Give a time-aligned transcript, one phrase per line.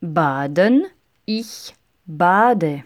[0.00, 0.86] baden,
[1.24, 1.74] ich
[2.06, 2.84] bade.